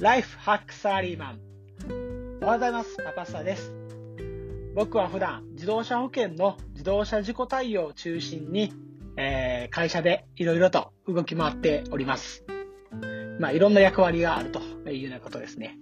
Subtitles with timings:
[0.00, 1.40] ライフハックサラリーマン。
[2.40, 2.96] おはようございます。
[3.04, 3.70] パパスタです。
[4.74, 8.72] 僕は普段自動車保険の自動車事故対応を中心に、
[9.18, 12.46] えー、会社でいろいろと動き回っております。
[13.38, 15.76] まあ、いろんな役割があるというようなことですね。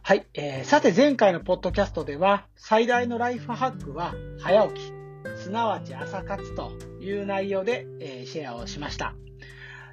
[0.00, 4.92] はい、えー、さて前回のポッドキャストでは最大のライフハックは早起き、
[5.36, 6.72] すなわち朝活と
[7.02, 9.14] いう内容で、えー、シェアをしました。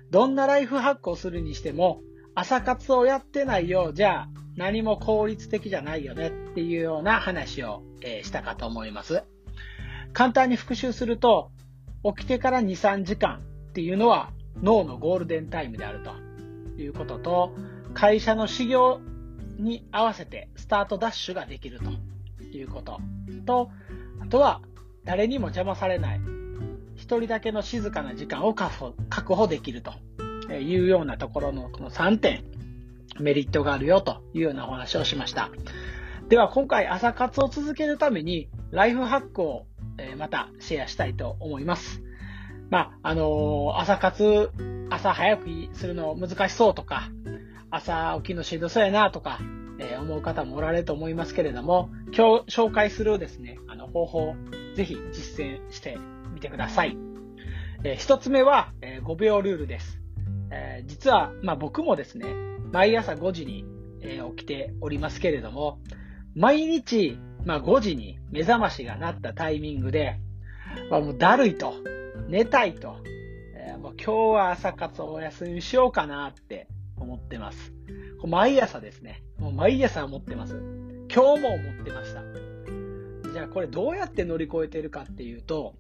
[0.10, 2.00] どんなライフハックをするにしても、
[2.40, 3.86] 朝活をやってないよ。
[3.86, 9.24] うじゃ何も効率的じゃないよねっていうような話を、え、したかと思います。
[10.14, 11.50] 簡単に復習すると、
[12.04, 14.30] 起きてから2、3時間っていうのは
[14.62, 16.12] 脳のゴールデンタイムであると
[16.80, 17.56] いうことと、
[17.96, 19.02] 会社の修行
[19.58, 21.90] に合わせてスタートダッシュができると
[22.56, 23.00] いうこと
[23.48, 23.72] と、
[24.22, 24.62] あとは
[25.06, 26.22] 誰にも邪魔されない。
[26.94, 29.94] 一人だけの静かな時間を確保できると。
[30.50, 32.44] えいうようなところのこの3点、
[33.20, 35.50] メリットがあるよというようなお話をしました。
[36.30, 39.66] では今回朝活を続けるためにライフハックを
[40.18, 42.04] またシェアしたいと思います。
[42.70, 44.52] まあ、あのー、朝活、
[44.90, 47.10] 朝早くするの難しそうとか、
[47.70, 49.40] 朝起きのしんどそうやなとか、
[49.80, 54.36] えー、思う方もおられると思いますけれども、今日紹介するですね、あの方法、
[54.76, 55.98] ぜひ実践して
[56.34, 56.98] みてください。
[57.84, 60.02] えー、一つ目は、え、5秒ルールです。
[60.52, 62.26] えー、実は、まあ、僕もですね、
[62.72, 63.66] 毎朝5時に、
[64.02, 65.80] えー、起きておりますけれども、
[66.36, 70.20] 毎日、まあ、5時に目覚ましが鳴ったタイミングで、
[70.90, 71.74] まあ、もうだるいと、
[72.28, 72.98] 寝たいと、
[73.56, 76.68] えー、もう今日は朝活お休みしようかなって
[76.98, 77.74] 思ってます。
[78.26, 79.24] 毎朝ですね。
[79.38, 80.56] もう毎朝思ってます。
[81.14, 82.22] 今日も思ってました。
[83.32, 85.76] じゃあこれどうやって乗り越えてるかっていうと、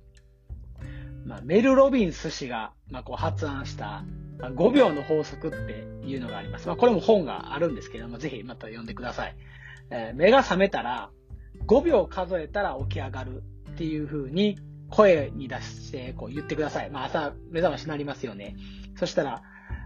[1.25, 4.03] まあ、メル・ロビンス氏が、まあ、こう発案した、
[4.39, 6.67] 5秒の法則っていうのがあります。
[6.67, 9.35] まあ、これも本があるんですけども、ぜひまた読んでください。
[9.89, 11.09] えー、目が覚めたら、
[11.65, 14.57] 5秒数えたら起き上がるっていう風に
[14.89, 16.89] 声に出してこう言ってください。
[16.91, 18.55] まあ、朝目覚ましになりますよね。
[18.97, 19.41] そしたら、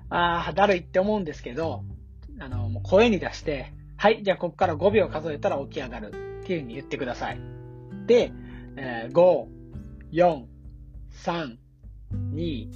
[0.10, 1.84] ああ、だるいって思うんですけど、
[2.40, 7.40] あの、もう声に出して、はい、じゃあここから5秒数えたら起き上がるっていう風に言ってください。
[8.08, 8.32] で、
[8.76, 9.48] えー、5、
[10.12, 10.44] 4、
[11.24, 11.58] 3、
[12.34, 12.70] 2、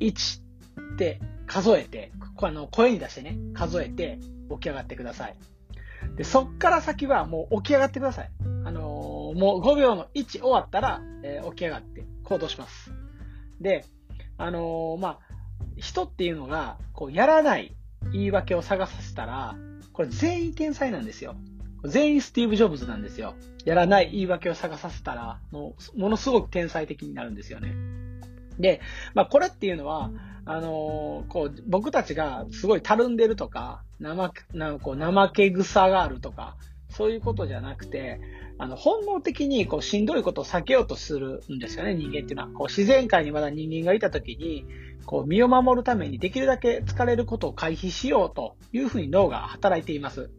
[0.00, 0.49] 1
[0.94, 4.18] って数えて、あの声に出してね、数えて
[4.50, 5.36] 起き上がってください。
[6.16, 8.30] で、そっから先はもう起き上がってください。
[8.64, 12.92] あのー、もう5秒の1終わったら、えー、起き上がって行動します。
[13.60, 13.84] で、
[14.38, 15.18] あのー、まあ、
[15.76, 17.76] 人っていうのが、こう、やらない
[18.12, 19.56] 言い訳を探させたら、
[19.92, 21.36] これ全員天才なんですよ。
[21.84, 23.34] 全員スティーブ・ジョブズなんですよ。
[23.64, 27.74] やらない言い訳を探させたら、もう、ものすごく天才的になるんですよね。
[28.58, 28.80] で、
[29.14, 30.10] まあ、これっていうのは、
[30.44, 36.56] あのー、こう、僕たちがすごいたるんでるとか、生、なんかこう、怠け草があるとか、
[36.88, 38.20] そういうことじゃなくて、
[38.58, 42.48] あの、本能的に、こう、しんどいことを避けようとするんですよね、人間っていうのは。
[42.48, 44.66] こう、自然界にまだ人間がいたときに、
[45.06, 50.30] こう、身を守るためにできるだけ疲れることを回避しようというふうに脳が働いています。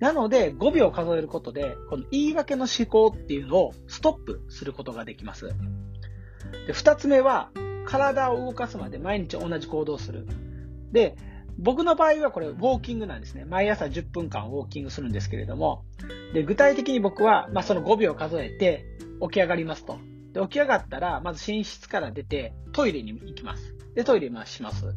[0.00, 5.48] なので、5秒数えることで、この言い訳の思考っていうのをストップすることができます。
[6.66, 7.50] で、2つ目は、
[7.86, 10.26] 体を動かすまで毎日同じ行動する。
[10.92, 11.16] で、
[11.58, 13.44] 僕の場合はこれ、ウォーキングなんですね。
[13.44, 15.84] 毎朝10分間ウォーキングするんですけれども、
[16.32, 18.86] で、具体的に僕は、まあ、その5秒数えて
[19.20, 19.98] 起き上がりますと。
[20.32, 23.74] で、起き上がったら、まず寝室から出て、トイレに行きます。
[23.94, 24.94] で、トイレします。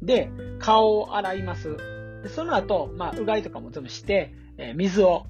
[0.00, 1.76] で、顔を洗います。
[2.22, 5.26] で、その後、まあ、うがいとかも全部して、えー、水を、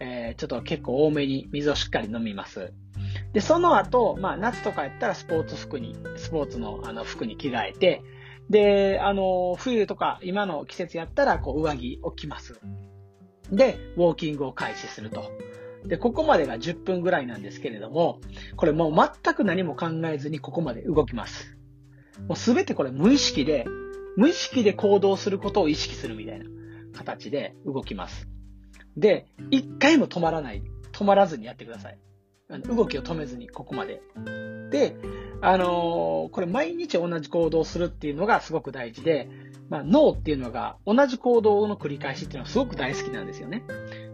[0.00, 2.72] えー、ちょっと結構多めに水をしっかり飲みます。
[3.34, 8.02] で、その後、まあ、夏とかやったらスポーツ服に、スポーツのあの服に着替えて、
[8.48, 12.60] で、あの、冬とか今の季節やったら、こう、上着を着ます。
[13.50, 15.32] で、ウォーキングを開始すると。
[15.84, 18.20] で、ここまでが10分ぐらいなんですけれども、
[18.56, 21.58] これもう全く何も考えずにここまで動きます。
[22.28, 23.66] もうすべてこれ無意識で、
[24.16, 26.44] 無意識で行動することを意識するみたいな
[26.92, 28.28] 形で動きます。
[28.96, 30.62] で、一回も止まらない。
[30.92, 31.98] 止まらずにやってください。
[32.48, 34.02] 動きを止めずに、ここまで。
[34.70, 34.96] で、
[35.40, 39.28] あのー、これ毎日同じ行動をするっていうのがすごく大事で、
[39.70, 43.64] まあ、脳っていうのが同じ行動の繰り返しっていうのはすごく大好きなんですよね。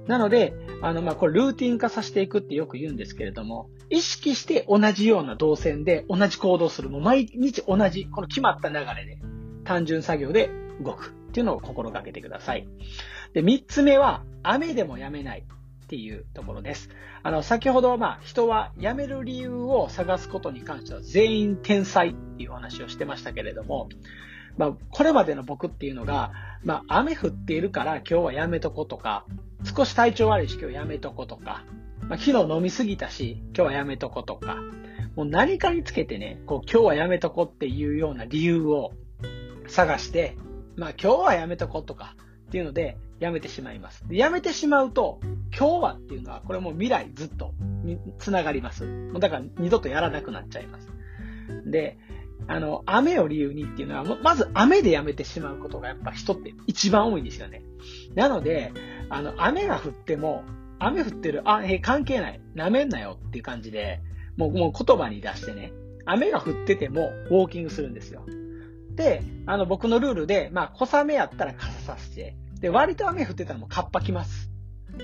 [0.07, 6.89] なので、あの、まあ、これルーティン化させていくってよく言うんですけれども、意識して同じような動線で同じ行動する。
[6.89, 9.19] もう毎日同じ、この決まった流れで、
[9.65, 10.51] 単純作業で
[10.81, 12.67] 動くっていうのを心がけてください。
[13.35, 15.45] で、三つ目は、雨でもやめない。
[15.91, 16.89] っていうところです。
[17.25, 23.89] あの、先ほど、まあ、人は辞める理由を探すことに関しては全員天才っていうお話をしてましたけれども、
[24.57, 26.31] まあ、これまでの僕っていうのが、
[26.63, 29.25] まあ、雨降っているから今日はやめとことか、
[29.65, 31.65] 少し体調悪いし今日やめとことか、
[32.03, 34.59] まあ、昨日飲みすぎたし今日はやめとことか、
[35.17, 38.93] もう何かにつけてね、こう今日はやめとこっていうような理由を
[39.67, 40.37] 探して、
[40.77, 42.15] まあ今日はやめとことか
[42.47, 44.07] っていうのでやめてしまいます。
[44.09, 45.21] でやめてしまうと、
[45.57, 47.53] 今日はっていうのはこれも未来ずっと
[48.19, 48.87] つながります。
[49.19, 50.89] だから二度とやらなくなっちゃいます。
[51.67, 51.99] で、
[52.49, 57.63] あの、雨を理由にっていうのは、まず雨でやめてしまうことがやっぱ人って一番多いんですよね。
[58.15, 58.73] なので、
[59.09, 60.45] あの、雨が降っても、
[60.79, 62.41] 雨降ってる、あ、え、関係ない。
[62.57, 64.01] 舐めんなよっていう感じで、
[64.37, 65.73] もう、もう言葉に出してね、
[66.07, 68.25] 雨が降っててもウォーキングするんですよ。
[68.95, 74.51] で、あの、僕のルールで、まあ、小雨やったら傘さして、で、割と雨降ってたらもうカッパ来ます。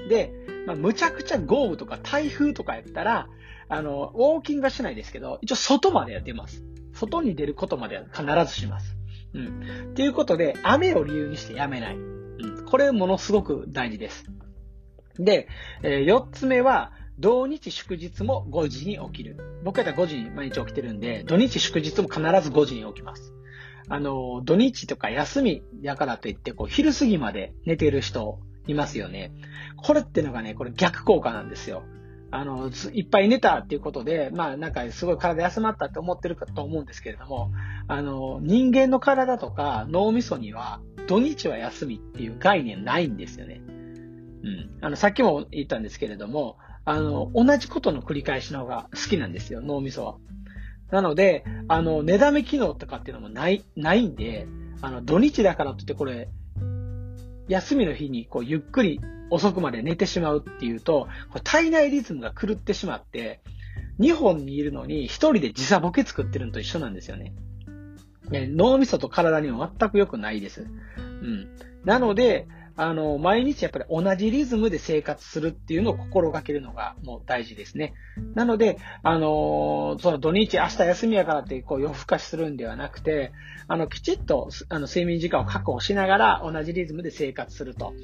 [0.09, 0.33] で、
[0.67, 3.29] まあ、むちゃくちゃ豪雨とか台風とかやったら、
[3.69, 6.63] あの、ウォーキングはしないですけど、一応外までやってます。
[6.93, 8.97] 外に出ることまでは必ずします。
[9.35, 9.91] うん。
[9.93, 11.97] っていうことで、雨を理由にしてやめない。
[11.97, 12.65] うん。
[12.65, 14.25] これものすごく大事です。
[15.19, 15.49] で、
[15.83, 19.61] えー、4つ目は、同日祝日も5時に起きる。
[19.65, 23.33] 僕やったら5時に毎日起きてるんで、土日祝日も必ず5時に起きます。
[23.89, 29.33] あの、土日とか休みやからといって、こう、昼過ぎまで寝てる人いますよね。
[29.77, 31.83] これってのがね、これ逆効果なんですよ。
[32.31, 37.53] あの、いっぱい寝たっていうことで、まあなんかすごい体休まったって思ってるかと思うんですけれども、
[37.87, 43.61] あの、人間の体とか脳みそには土日は休みっていう概念ないんですよね。
[43.67, 44.79] うん。
[44.81, 50.17] あの、さっきも言ったんですけれども、あの、同じことの繰り返しの方が好きなんですよ、脳みそは。
[50.91, 54.47] なので、あの、寝だめ機能とかっていうのもない、ないんで、
[54.81, 56.29] あの、土日だからといってこれ、
[57.49, 59.01] 休みの日にこうゆっくり
[59.31, 61.09] 遅くまで寝てしまうっていうと、
[61.45, 63.41] 体内リズムが狂ってしまって、
[63.99, 67.35] 2本にいるのに1人で時差ボケ作ってるのと一緒なんですよね。
[68.31, 70.67] 脳みそと体には全く良くないです。
[70.97, 71.49] うん。
[71.85, 77.95] なので、あの、毎日やっぱり同じリズムで生活するっていうのを心がけるのがもう大事ですね。
[78.35, 83.33] なので、あの、その土日明日休みやからってこう夜更かしするんではなくて、
[83.67, 87.95] あの、きちっとあの睡眠時間を確保しながら同じリズムで生活すると。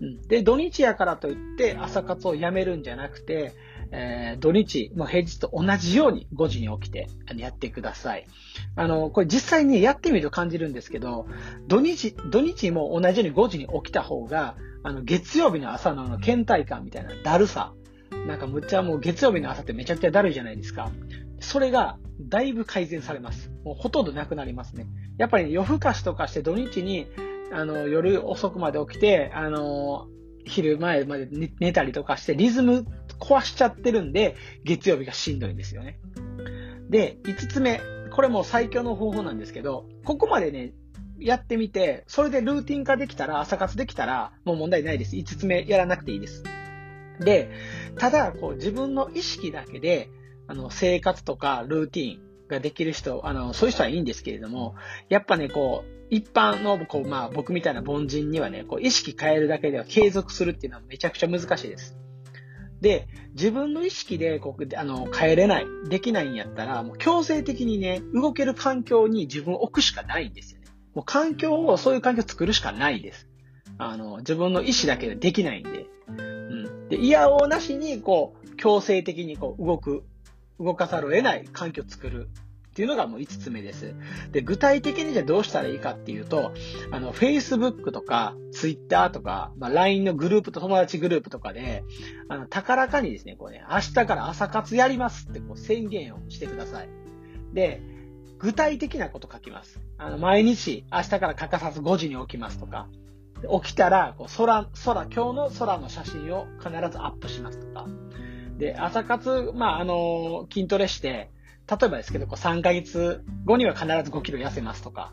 [0.00, 0.20] うん。
[0.28, 3.54] で、土日やからといって朝活をやめるんじゃなくて、
[3.92, 8.26] えー、土日、も平日と同じように5時に起きてやってください。
[8.74, 11.26] あの、これ実際にやってみると感じるんですけど、
[11.66, 17.72] 土日、土日も同じように5時に起きた方が、あの、月曜日の朝のあの、倦怠感みたいなだるさ、
[18.26, 20.90] なんかむっちゃもう月曜日の朝ってめちゃくちゃだるいじゃないですか。
[21.40, 23.50] それがだいぶ改善されます。
[23.64, 24.86] もうほとんどなくなりますね。
[25.18, 27.06] やっぱり、夜更かしとかして土日に、
[27.52, 30.08] あの、夜遅くまで起きて、あの、
[30.46, 31.28] 昼前まで
[31.58, 32.86] 寝たりとかしてリズム
[33.20, 35.98] 壊しちゃってるんで、月曜日がしんどいんですよね。
[36.90, 37.80] で、5つ目。
[38.12, 40.72] これも最強の方法なんですけど、ここまでね、
[41.18, 45.16] やってみて、それでルーティン化できたら、朝活できたら、もう問題ないです。
[45.16, 46.44] 5つ目やらなくていいです。
[47.20, 47.50] で、
[47.98, 50.10] ただ、こう自分の意識だけで、
[50.46, 54.74] あの、生活とかルーティンができる人、あの、そういう人はいいんですけれども、
[55.08, 61.96] やっぱね、こう、一般の、こう、まあ、僕みたいな凡人にはね、こう、意識変えるだけでは継続するっていうのはめちゃくちゃ難しいです。
[62.86, 70.68] で、自分の意識でこうあの変えれない、できないんやったら、もう強制的にね、動ける環境に自分を置くしかないんですよね。
[70.94, 73.28] もう環境を、そういう環境を作るしかないです。
[73.78, 75.86] あの、自分の意思だけでできないんで。
[76.06, 76.88] うん。
[76.88, 80.04] で、嫌をなしに、こう、強制的にこう動く、
[80.60, 82.28] 動かざるを得ない環境を作る
[82.76, 83.94] っていうのがもう5つ目です。
[84.32, 86.52] で、具体的にじゃどうしたらいいかっていうと、
[86.90, 91.84] あの、Facebook とか Twitter とか、まあ、LINE のグループと友達グループとかで、
[92.28, 96.90] あの、高らかにですね、こうね、明日から朝活やりますってこう宣言をしてください。
[97.54, 97.80] で、
[98.38, 99.80] 具体的なこと書きます。
[99.96, 102.88] あの、毎日明日から欠かさず5時に起きますとか、
[103.62, 107.86] 起きたら、こう空、空、今日の空の写真を必ずアップしますとか。
[108.58, 111.30] で、朝活、まあ、あの、筋トレして、
[111.68, 115.12] 例えばですけど、こう3ヶ月後には必ず5キロ痩せますとか、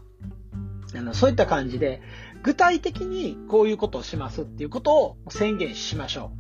[0.96, 2.02] あのそういった感じで、
[2.44, 6.32] 具体的にこういうことをしますっていうことを宣言しましょ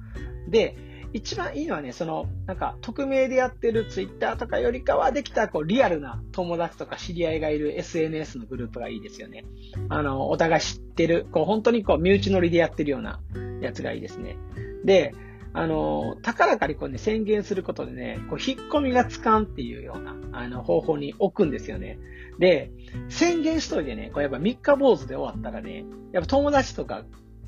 [0.48, 0.52] う。
[0.52, 0.78] で、
[1.14, 9.46] 一番いいのはね、その、なんか、匿名でやってるツイッターとかよりかは、できた、こう、リアルな友達とか知り合いがいる SNS のグループがいいですよね。
[9.90, 13.20] あの、お互い知ってる、こう、本当にこう、身内乗りでやってるような
[13.62, 14.38] やつがいいですね。
[14.86, 15.14] で、
[15.54, 22.00] あの、高らかにこうね、宣言することでね、こう、引っ込みがつかんっていうような、あの、方法に置くんですよね。
[22.40, 22.72] で、
[23.10, 27.04] 宣言しといてね、こうやっぱ三日坊主で終わったらね、やっぱ友達とか、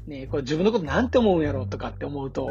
[0.08, 2.50] ね、こう自分のことなんて思うんやろうとかって思うと、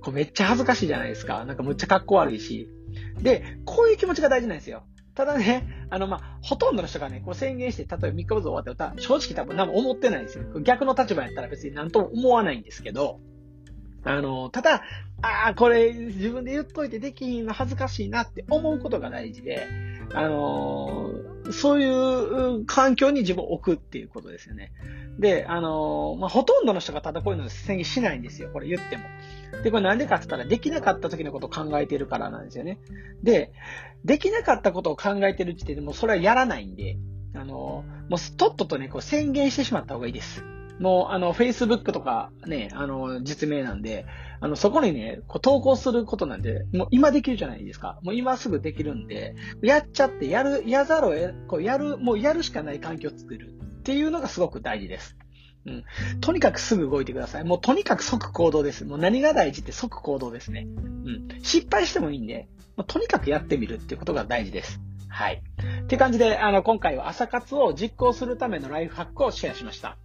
[0.00, 1.44] こうめっちゃ恥ずかしいじゃないですか。
[1.44, 2.68] なんかむっちゃ格好悪いし。
[3.22, 4.82] で、こういう気持ちが大事なんですよ。
[5.14, 10.44] ただね、あの、まあ、ほとんどの人がね、こう宣言して、例えば3日後終わったら、正直多分何も思ってないんですよ。
[10.60, 13.20] 逆の立場やったら別に何とも思わないんですけど、
[14.08, 14.82] あの、ただ、
[15.20, 19.66] ああ、これ自分で言っといてできひんの恥ずかしいなって思うことが大事で、
[20.14, 24.72] あのー、そういう環境に自分を置くっていうことですよね。
[25.18, 28.48] で、あのー、まあ、ほとんどの人がただこういうの宣言しないんですよ。
[28.50, 29.04] これ言っても。
[29.62, 32.78] で、これなんでかって言ったら、できなかった時のことを考えてるからなんですよね。
[33.22, 33.52] で、
[34.06, 36.96] できなかったことを考えてる時点でもそれはやらないんで、
[37.34, 40.42] あのー、もうとっととね、こう宣言してしまった方がいいです。
[40.78, 44.06] もう、あの、Facebook とかね、あの、実名なんで、
[44.40, 47.98] あの、そこにね、こう投稿することなんで、もう今できるじゃないですか。
[48.02, 55.16] もう今すぐできるんで、やっちゃって、やる、やざるをえ、こうやる、もうやるしかない環境を作るっていうのがすごく大事です。
[55.66, 55.84] うん。
[56.20, 57.44] とにかくすぐ動いてください。
[57.44, 58.84] もうとにかく即行動です。
[58.84, 60.66] もう何が大事って即行動ですね。
[60.66, 61.28] うん。
[61.42, 64.80] 失敗してもいいんで、もうとにかくやってみるっていうことが大事です。
[65.08, 65.42] はい。
[65.84, 69.96] って感じで、あの、今回は朝活を実行するためのライフハックをシェアしました。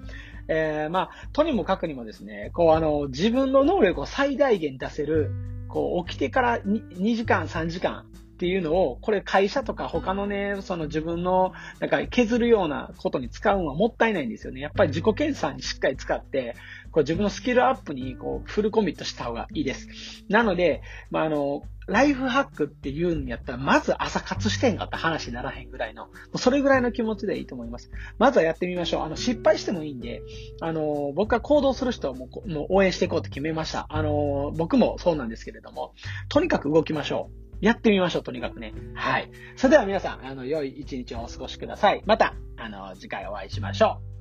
[0.47, 5.31] えー、まあ、とにもかくにもですね、こう、あの、自分の能力を最大限出せる、
[5.69, 14.59] こう、起きてから 2, 2時間、3時間っていうのを、これ会社とか他のね、その自分の、なんか削るようなことに使うのはもったいないんですよね。
[14.59, 16.55] やっぱり自己検査にしっかり使って、
[16.91, 19.87] こう自分のスキルアップにこうフルコミットした方がいいです。
[20.29, 27.91] なので、まあ、あの、ライフハックっていうんやったら、まず朝活してんかった話にならへんぐらいの、それぐらいの気持ちでいいと思います。
[28.17, 29.03] まずはやってみましょう。
[29.03, 30.21] あの、失敗してもいいんで、
[30.61, 33.85] あの、僕が行動する人はもうもう応援していこうって決めました。
[33.89, 35.93] あの、僕もそうなんですけれども、
[36.29, 37.65] とにかく動きましょう。
[37.65, 38.73] やってみましょう、とにかくね。
[38.93, 39.31] はい。
[39.55, 42.03] それでは皆さん、あの、良い一日をお過ごしください。
[42.05, 44.12] また、あの、次回お会いしましょう。